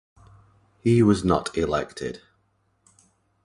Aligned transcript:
He 0.79 1.03
was 1.03 1.23
not 1.23 1.55
elected. 1.55 2.23